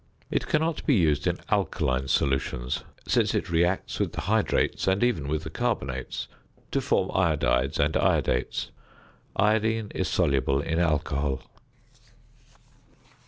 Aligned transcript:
It 0.31 0.47
cannot 0.47 0.83
be 0.87 0.95
used 0.95 1.27
in 1.27 1.37
alkaline 1.51 2.07
solutions, 2.07 2.83
since 3.07 3.35
it 3.35 3.51
reacts 3.51 3.99
with 3.99 4.13
the 4.13 4.21
hydrates, 4.21 4.87
and 4.87 5.03
even 5.03 5.27
with 5.27 5.43
the 5.43 5.51
carbonates, 5.51 6.27
to 6.71 6.81
form 6.81 7.09
iodides 7.11 7.77
and 7.77 7.93
iodates. 7.93 8.71
Iodine 9.35 9.91
is 9.93 10.07
soluble 10.07 10.59
in 10.59 10.79
alcohol. 10.79 11.43